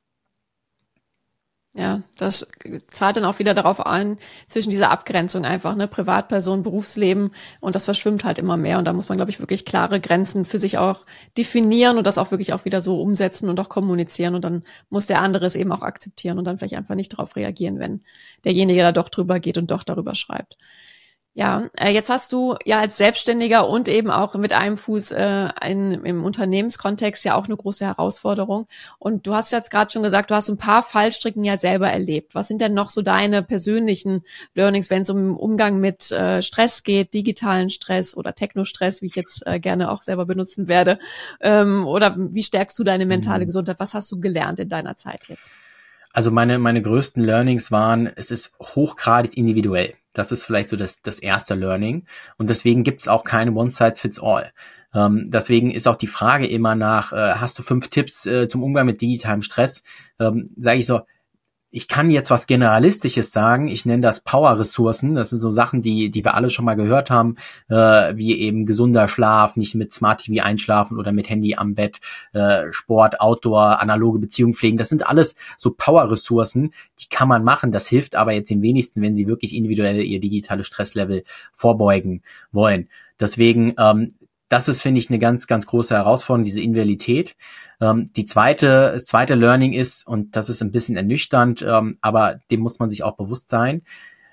[1.75, 2.45] Ja, das
[2.89, 4.17] zahlt dann auch wieder darauf ein,
[4.49, 8.93] zwischen dieser Abgrenzung einfach, ne, Privatperson, Berufsleben und das verschwimmt halt immer mehr und da
[8.93, 12.53] muss man, glaube ich, wirklich klare Grenzen für sich auch definieren und das auch wirklich
[12.53, 15.83] auch wieder so umsetzen und auch kommunizieren und dann muss der andere es eben auch
[15.83, 18.01] akzeptieren und dann vielleicht einfach nicht darauf reagieren, wenn
[18.45, 20.57] derjenige da doch drüber geht und doch darüber schreibt.
[21.39, 25.49] Ja, äh, jetzt hast du ja als Selbstständiger und eben auch mit einem Fuß äh,
[25.65, 28.67] in, im Unternehmenskontext ja auch eine große Herausforderung.
[28.99, 32.35] Und du hast jetzt gerade schon gesagt, du hast ein paar Fallstricken ja selber erlebt.
[32.35, 34.25] Was sind denn noch so deine persönlichen
[34.57, 39.15] Learnings, wenn es um Umgang mit äh, Stress geht, digitalen Stress oder Technostress, wie ich
[39.15, 40.99] jetzt äh, gerne auch selber benutzen werde?
[41.41, 43.47] Ähm, oder wie stärkst du deine mentale mhm.
[43.47, 43.79] Gesundheit?
[43.79, 45.53] Was hast du gelernt in deiner Zeit jetzt?
[46.13, 49.95] Also meine, meine größten Learnings waren, es ist hochgradig individuell.
[50.19, 52.07] Das ist vielleicht so das, das erste Learning.
[52.37, 54.53] Und deswegen gibt es auch keine One-Size-Fits-All.
[54.95, 58.63] Ähm, deswegen ist auch die Frage immer nach, äh, hast du fünf Tipps äh, zum
[58.63, 59.83] Umgang mit digitalem Stress?
[60.19, 61.01] Ähm, Sage ich so,
[61.71, 63.69] ich kann jetzt was Generalistisches sagen.
[63.69, 65.15] Ich nenne das Power-Ressourcen.
[65.15, 67.37] Das sind so Sachen, die, die wir alle schon mal gehört haben,
[67.69, 72.01] äh, wie eben gesunder Schlaf, nicht mit Smart TV einschlafen oder mit Handy am Bett,
[72.33, 74.79] äh, Sport, Outdoor, analoge Beziehungen pflegen.
[74.79, 77.71] Das sind alles so Power-Ressourcen, die kann man machen.
[77.71, 82.89] Das hilft aber jetzt den wenigsten, wenn sie wirklich individuell ihr digitales Stresslevel vorbeugen wollen.
[83.21, 84.09] Deswegen ähm,
[84.49, 87.37] das ist, finde ich, eine ganz, ganz große Herausforderung, diese Invalidität.
[87.81, 92.39] Ähm, die zweite, das zweite Learning ist, und das ist ein bisschen ernüchternd, ähm, aber
[92.51, 93.83] dem muss man sich auch bewusst sein,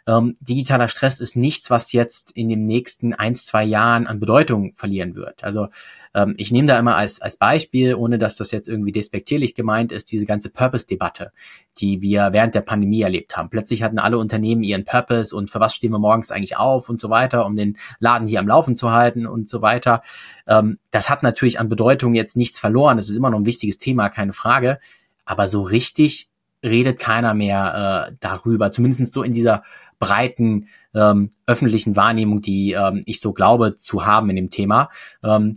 [0.08, 4.74] ähm, digitaler Stress ist nichts, was jetzt in den nächsten ein, zwei Jahren an Bedeutung
[4.76, 5.44] verlieren wird.
[5.44, 5.70] Also
[6.14, 9.92] ähm, ich nehme da immer als, als Beispiel, ohne dass das jetzt irgendwie despektierlich gemeint
[9.92, 11.32] ist, diese ganze Purpose-Debatte,
[11.80, 13.50] die wir während der Pandemie erlebt haben.
[13.50, 17.02] Plötzlich hatten alle Unternehmen ihren Purpose und für was stehen wir morgens eigentlich auf und
[17.02, 20.04] so weiter, um den Laden hier am Laufen zu halten und so weiter.
[20.48, 22.98] Ähm, das hat natürlich an Bedeutung jetzt nichts verloren.
[22.98, 24.80] Das ist immer noch ein wichtiges Thema, keine Frage.
[25.26, 26.30] Aber so richtig
[26.64, 29.64] redet keiner mehr äh, darüber, zumindest so in dieser
[30.00, 34.90] breiten ähm, öffentlichen Wahrnehmung, die ähm, ich so glaube zu haben in dem Thema.
[35.24, 35.54] Ähm,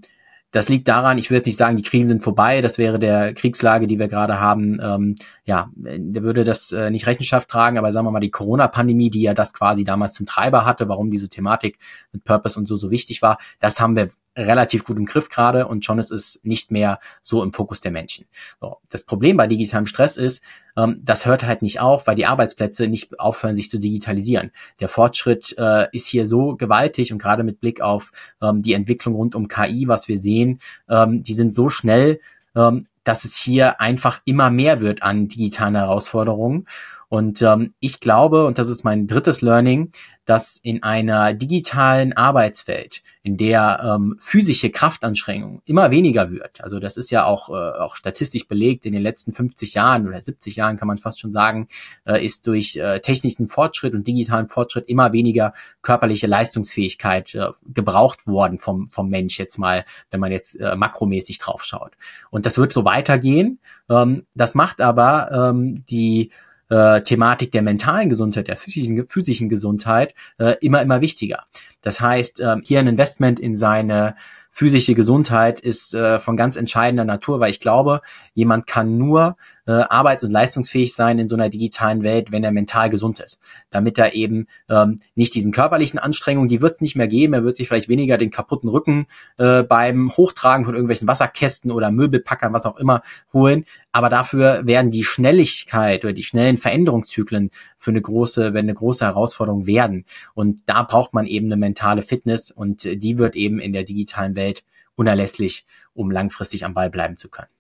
[0.51, 3.35] das liegt daran, ich will jetzt nicht sagen, die Krisen sind vorbei, das wäre der
[3.35, 7.93] Kriegslage, die wir gerade haben, ähm, ja, der würde das äh, nicht Rechenschaft tragen, aber
[7.93, 11.29] sagen wir mal die Corona-Pandemie, die ja das quasi damals zum Treiber hatte, warum diese
[11.29, 11.79] Thematik
[12.13, 15.67] mit Purpose und so so wichtig war, das haben wir relativ gut im Griff gerade
[15.67, 18.27] und schon ist es nicht mehr so im Fokus der Menschen.
[18.61, 20.43] So, das Problem bei digitalem Stress ist,
[20.77, 24.53] ähm, das hört halt nicht auf, weil die Arbeitsplätze nicht aufhören, sich zu digitalisieren.
[24.81, 29.15] Der Fortschritt äh, ist hier so gewaltig und gerade mit Blick auf ähm, die Entwicklung
[29.15, 32.21] rund um KI, was wir sehen, ähm, die sind so schnell,
[32.55, 36.67] ähm, dass es hier einfach immer mehr wird an digitalen Herausforderungen.
[37.09, 39.93] Und ähm, ich glaube, und das ist mein drittes Learning,
[40.29, 46.99] dass in einer digitalen Arbeitswelt, in der ähm, physische Kraftanstrengung immer weniger wird, also das
[46.99, 50.77] ist ja auch, äh, auch statistisch belegt, in den letzten 50 Jahren oder 70 Jahren
[50.77, 51.69] kann man fast schon sagen,
[52.05, 58.27] äh, ist durch äh, technischen Fortschritt und digitalen Fortschritt immer weniger körperliche Leistungsfähigkeit äh, gebraucht
[58.27, 61.93] worden vom, vom Mensch jetzt mal, wenn man jetzt äh, makromäßig drauf schaut.
[62.29, 63.61] Und das wird so weitergehen.
[63.89, 66.33] Ähm, das macht aber ähm, die
[66.69, 71.45] äh, Thematik der mentalen Gesundheit, der physischen, physischen Gesundheit äh, immer, immer wichtiger.
[71.83, 74.17] Das heißt, äh, hier ein Investment in seine
[74.51, 78.01] physische Gesundheit ist äh, von ganz entscheidender Natur, weil ich glaube,
[78.35, 79.37] jemand kann nur
[79.69, 83.39] äh, arbeits- und leistungsfähig sein in so einer digitalen Welt, wenn er mental gesund ist.
[83.69, 87.45] Damit er eben ähm, nicht diesen körperlichen Anstrengungen, die wird es nicht mehr geben, er
[87.45, 92.55] wird sich vielleicht weniger den kaputten Rücken äh, beim Hochtragen von irgendwelchen Wasserkästen oder Möbelpackern,
[92.55, 93.03] was auch immer,
[93.35, 93.67] holen.
[93.93, 99.05] Aber dafür werden die Schnelligkeit oder die schnellen Veränderungszyklen für eine große, wenn eine große
[99.05, 100.07] Herausforderung werden.
[100.33, 104.35] Und da braucht man eben eine mentale Fitness und die wird eben in der digitalen
[104.35, 107.58] Welt unerlässlich, um langfristig am Ball bleiben zu können.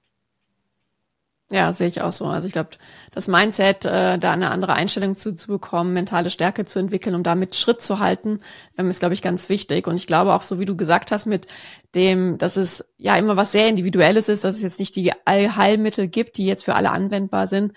[1.51, 2.27] Ja, sehe ich auch so.
[2.27, 2.71] Also ich glaube,
[3.11, 7.23] das Mindset, äh, da eine andere Einstellung zu, zu bekommen, mentale Stärke zu entwickeln, um
[7.23, 8.41] damit Schritt zu halten,
[8.77, 9.87] ähm, ist, glaube ich, ganz wichtig.
[9.87, 11.47] Und ich glaube auch, so wie du gesagt hast, mit
[11.95, 16.07] dem, dass es ja immer was sehr Individuelles ist, dass es jetzt nicht die Allheilmittel
[16.07, 17.73] gibt, die jetzt für alle anwendbar sind,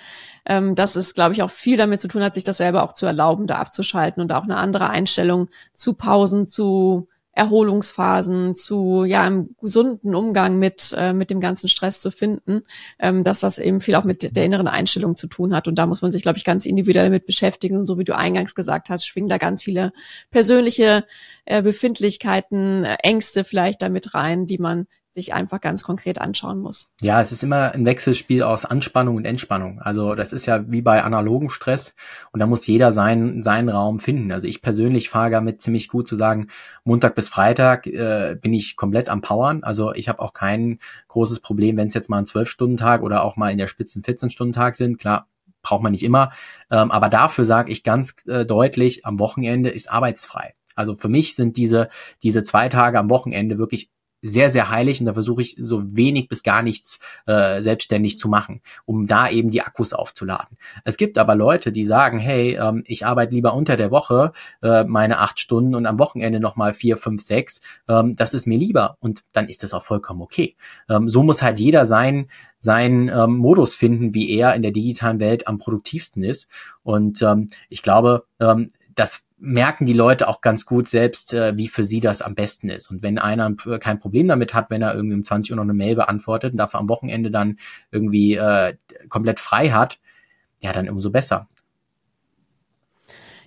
[0.46, 2.94] ähm, dass es, glaube ich, auch viel damit zu tun hat, sich das selber auch
[2.94, 9.22] zu erlauben, da abzuschalten und auch eine andere Einstellung zu Pausen, zu Erholungsphasen, zu ja
[9.22, 12.64] einem gesunden Umgang mit äh, mit dem ganzen Stress zu finden,
[13.00, 15.68] ähm, dass das eben viel auch mit der inneren Einstellung zu tun hat.
[15.68, 17.78] Und da muss man sich glaube ich ganz individuell mit beschäftigen.
[17.78, 19.94] Und so wie du eingangs gesagt hast, schwingen da ganz viele
[20.30, 21.06] persönliche
[21.46, 26.90] äh, Befindlichkeiten, äh, Ängste vielleicht damit rein, die man sich einfach ganz konkret anschauen muss.
[27.02, 29.82] Ja, es ist immer ein Wechselspiel aus Anspannung und Entspannung.
[29.82, 31.96] Also das ist ja wie bei analogen Stress
[32.32, 34.32] und da muss jeder seinen, seinen Raum finden.
[34.32, 36.48] Also ich persönlich fahre damit ziemlich gut zu sagen,
[36.86, 39.64] Montag bis Freitag äh, bin ich komplett am Powern.
[39.64, 43.36] Also ich habe auch kein großes Problem, wenn es jetzt mal ein 12-Stunden-Tag oder auch
[43.36, 44.98] mal in der Spitzen 14-Stunden-Tag sind.
[44.98, 45.28] Klar,
[45.62, 46.32] braucht man nicht immer.
[46.70, 50.54] Ähm, aber dafür sage ich ganz äh, deutlich, am Wochenende ist arbeitsfrei.
[50.76, 51.90] Also für mich sind diese,
[52.24, 53.90] diese zwei Tage am Wochenende wirklich
[54.22, 58.30] sehr, sehr heilig und da versuche ich so wenig bis gar nichts äh, selbstständig zu
[58.30, 60.58] machen, um da eben die Akkus aufzuladen.
[60.86, 64.84] Es gibt aber Leute, die sagen, hey, ähm, ich arbeite lieber unter der Woche äh,
[64.84, 67.62] meine acht Stunden und am Wochenende nochmal vier, fünf, sechs.
[67.88, 70.56] Ähm, das ist mir lieber und dann ist das auch vollkommen okay.
[70.90, 72.28] Ähm, so muss halt jeder sein,
[72.60, 76.48] seinen ähm, Modus finden, wie er in der digitalen Welt am produktivsten ist.
[76.84, 81.68] Und ähm, ich glaube, ähm, das merken die Leute auch ganz gut selbst, äh, wie
[81.68, 82.92] für sie das am besten ist.
[82.92, 85.74] Und wenn einer kein Problem damit hat, wenn er irgendwie um 20 Uhr noch eine
[85.74, 87.58] Mail beantwortet und dafür am Wochenende dann
[87.90, 88.76] irgendwie äh,
[89.10, 90.00] komplett frei hat,
[90.60, 91.48] ja, dann umso besser.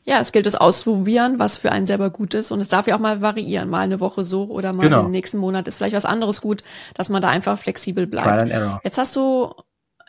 [0.02, 2.50] Ja, es gilt es auszuprobieren, was für einen selber gut ist.
[2.50, 3.70] Und es darf ja auch mal variieren.
[3.70, 5.02] Mal eine Woche so oder mal genau.
[5.02, 6.64] den nächsten Monat ist vielleicht was anderes gut,
[6.94, 8.26] dass man da einfach flexibel bleibt.
[8.26, 8.80] Trial and error.
[8.82, 9.54] Jetzt hast du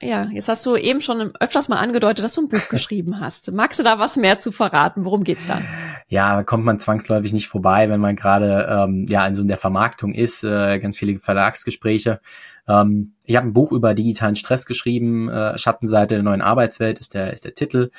[0.01, 3.51] ja, jetzt hast du eben schon öfters mal angedeutet, dass du ein Buch geschrieben hast.
[3.51, 5.05] Magst du da was mehr zu verraten?
[5.05, 5.62] Worum geht's da?
[6.08, 10.13] Ja, kommt man zwangsläufig nicht vorbei, wenn man gerade ähm, ja in so der Vermarktung
[10.13, 12.19] ist, äh, ganz viele Verlagsgespräche.
[12.67, 17.13] Ähm, ich habe ein Buch über digitalen Stress geschrieben, äh, Schattenseite der neuen Arbeitswelt ist
[17.13, 17.91] der ist der Titel.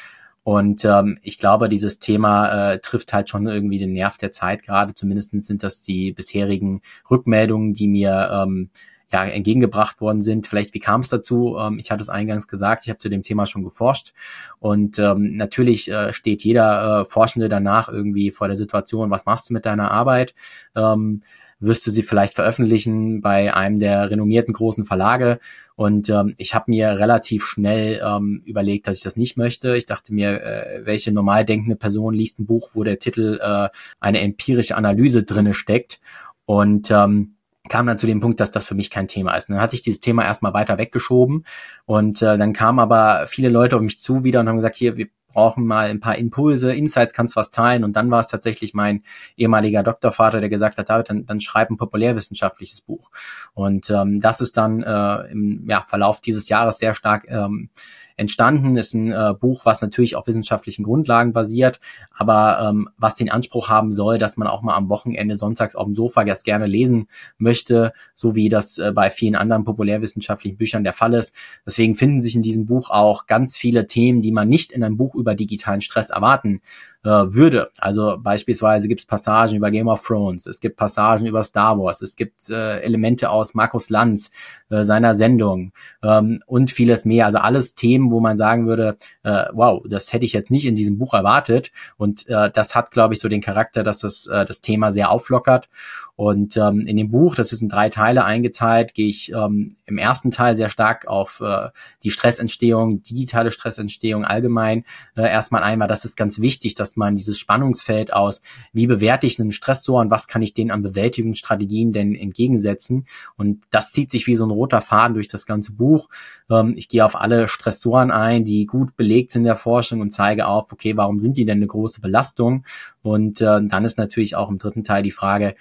[0.45, 4.63] Und ähm, ich glaube, dieses Thema äh, trifft halt schon irgendwie den Nerv der Zeit
[4.63, 4.95] gerade.
[4.95, 8.71] Zumindest sind das die bisherigen Rückmeldungen, die mir ähm,
[9.13, 10.47] ja, entgegengebracht worden sind.
[10.47, 11.57] Vielleicht, wie kam es dazu?
[11.59, 14.13] Ähm, ich hatte es eingangs gesagt, ich habe zu dem Thema schon geforscht.
[14.59, 19.51] Und ähm, natürlich äh, steht jeder äh, Forschende danach irgendwie vor der Situation, was machst
[19.51, 20.35] du mit deiner Arbeit?
[20.75, 21.23] Ähm,
[21.59, 25.39] wirst du sie vielleicht veröffentlichen bei einem der renommierten großen Verlage.
[25.75, 29.77] Und ähm, ich habe mir relativ schnell ähm, überlegt, dass ich das nicht möchte.
[29.77, 33.69] Ich dachte mir, äh, welche normal denkende Person liest ein Buch, wo der Titel äh,
[34.01, 36.01] eine empirische Analyse drinne steckt.
[36.45, 37.36] Und ähm,
[37.69, 39.49] kam dann zu dem Punkt, dass das für mich kein Thema ist.
[39.49, 41.45] Und dann hatte ich dieses Thema erstmal weiter weggeschoben
[41.85, 44.97] und äh, dann kamen aber viele Leute auf mich zu wieder und haben gesagt, hier,
[44.97, 47.85] wir brauchen mal ein paar Impulse, Insights, kannst was teilen.
[47.85, 49.03] Und dann war es tatsächlich mein
[49.37, 53.11] ehemaliger Doktorvater, der gesagt hat, David, dann, dann schreib ein populärwissenschaftliches Buch.
[53.53, 57.69] Und ähm, das ist dann äh, im ja, Verlauf dieses Jahres sehr stark ähm,
[58.17, 58.77] entstanden.
[58.77, 63.69] Ist ein äh, Buch, was natürlich auf wissenschaftlichen Grundlagen basiert, aber ähm, was den Anspruch
[63.69, 67.09] haben soll, dass man auch mal am Wochenende sonntags auf dem Sofa das gerne lesen
[67.39, 71.35] möchte, so wie das äh, bei vielen anderen populärwissenschaftlichen Büchern der Fall ist.
[71.65, 74.97] Deswegen finden sich in diesem Buch auch ganz viele Themen, die man nicht in einem
[74.97, 76.61] Buch über digitalen Stress erwarten
[77.07, 77.71] äh, würde.
[77.79, 82.03] Also beispielsweise gibt es Passagen über Game of Thrones, es gibt Passagen über Star Wars,
[82.03, 84.33] es gibt äh, Elemente aus Markus Lanz,
[84.71, 87.27] äh, seiner Sendung ähm, und vieles mehr.
[87.27, 90.75] Also alles Themen, wo man sagen würde, äh, wow, das hätte ich jetzt nicht in
[90.75, 91.71] diesem Buch erwartet.
[91.97, 95.11] Und äh, das hat, glaube ich, so den Charakter, dass das äh, das Thema sehr
[95.11, 95.69] auflockert.
[96.17, 99.99] Und ähm, in dem Buch, das ist in drei Teile eingeteilt, gehe ich ähm, im
[99.99, 101.69] ersten Teil sehr stark auf äh,
[102.03, 105.89] die Stressentstehung, digitale Stressentstehung allgemein äh, erstmal einmal.
[105.89, 108.41] Das ist ganz wichtig, dass man dieses Spannungsfeld aus,
[108.73, 113.07] wie bewerte ich einen Stressor und was kann ich den an Bewältigungsstrategien denn entgegensetzen.
[113.37, 116.09] Und das zieht sich wie so ein roter Faden durch das ganze Buch.
[116.49, 120.13] Ähm, ich gehe auf alle Stressoren ein, die gut belegt sind in der Forschung und
[120.13, 122.65] zeige auf, okay, warum sind die denn eine große Belastung?
[123.03, 125.55] Und äh, dann ist natürlich auch im dritten Teil die Frage,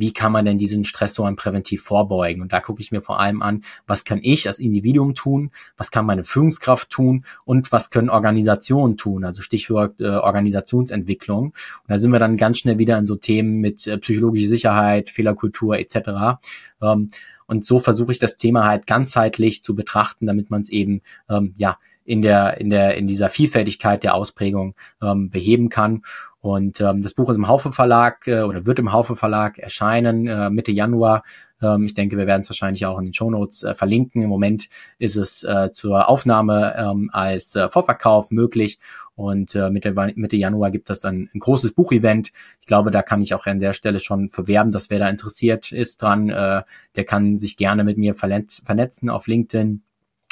[0.00, 2.42] wie kann man denn diesen Stressoren präventiv vorbeugen?
[2.42, 5.90] Und da gucke ich mir vor allem an, was kann ich als Individuum tun, was
[5.90, 11.46] kann meine Führungskraft tun und was können Organisationen tun, also Stichwort äh, Organisationsentwicklung.
[11.46, 11.54] Und
[11.88, 15.78] da sind wir dann ganz schnell wieder in so Themen mit äh, psychologischer Sicherheit, Fehlerkultur
[15.78, 16.40] etc.
[16.82, 17.10] Ähm,
[17.46, 21.52] und so versuche ich das Thema halt ganzheitlich zu betrachten, damit man es eben ähm,
[21.58, 26.02] ja in der in der in dieser Vielfältigkeit der Ausprägung ähm, beheben kann.
[26.40, 30.26] Und ähm, das Buch ist im Haufe Verlag äh, oder wird im Haufe Verlag erscheinen
[30.26, 31.22] äh, Mitte Januar.
[31.60, 34.22] Ähm, ich denke, wir werden es wahrscheinlich auch in den Show Notes äh, verlinken.
[34.22, 38.78] Im Moment ist es äh, zur Aufnahme ähm, als äh, Vorverkauf möglich
[39.14, 42.32] und äh, Mitte, Mitte Januar gibt es dann ein großes Buchevent.
[42.60, 45.72] Ich glaube, da kann ich auch an der Stelle schon verwerben, dass wer da interessiert
[45.72, 46.62] ist dran, äh,
[46.96, 49.82] der kann sich gerne mit mir vernetzen auf LinkedIn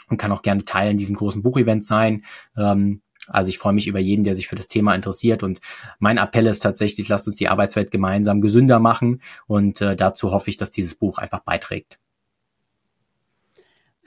[0.08, 2.24] und kann auch gerne Teil in diesem großen Buchevent sein.
[2.56, 5.42] Ähm, also ich freue mich über jeden, der sich für das Thema interessiert.
[5.42, 5.60] Und
[5.98, 9.20] mein Appell ist tatsächlich, lasst uns die Arbeitswelt gemeinsam gesünder machen.
[9.46, 11.98] Und äh, dazu hoffe ich, dass dieses Buch einfach beiträgt.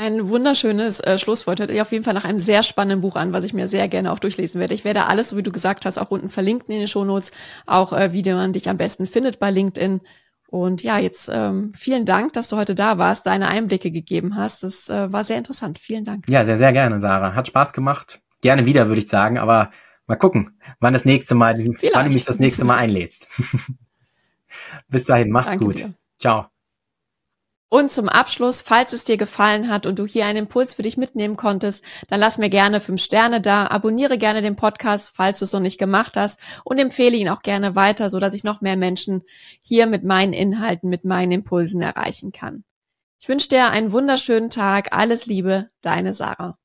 [0.02, 1.60] Ein wunderschönes äh, Schlusswort.
[1.60, 3.88] Hört sich auf jeden Fall nach einem sehr spannenden Buch an, was ich mir sehr
[3.88, 4.74] gerne auch durchlesen werde.
[4.74, 7.32] Ich werde alles, so wie du gesagt hast, auch unten verlinken in den Shownotes,
[7.68, 10.02] auch äh, wie man dich am besten findet bei LinkedIn.
[10.48, 14.64] Und ja, jetzt ähm, vielen Dank, dass du heute da warst, deine Einblicke gegeben hast.
[14.64, 15.78] Das äh, war sehr interessant.
[15.78, 16.28] Vielen Dank.
[16.28, 17.36] Ja, sehr, sehr gerne, Sarah.
[17.36, 18.22] Hat Spaß gemacht.
[18.42, 19.38] Gerne wieder, würde ich sagen.
[19.38, 19.72] Aber
[20.08, 21.96] mal gucken, wann das nächste Mal, Vielleicht.
[21.96, 23.28] wann du mich das nächste Mal einlädst.
[24.90, 25.78] Bis dahin, mach's Danke gut.
[25.78, 25.94] Dir.
[26.20, 26.48] Ciao.
[27.74, 30.98] Und zum Abschluss, falls es dir gefallen hat und du hier einen Impuls für dich
[30.98, 35.46] mitnehmen konntest, dann lass mir gerne fünf Sterne da, abonniere gerne den Podcast, falls du
[35.46, 38.60] es noch nicht gemacht hast und empfehle ihn auch gerne weiter, so dass ich noch
[38.60, 39.22] mehr Menschen
[39.62, 42.66] hier mit meinen Inhalten, mit meinen Impulsen erreichen kann.
[43.22, 46.58] Ich wünsche dir einen wunderschönen Tag, alles Liebe, deine Sarah.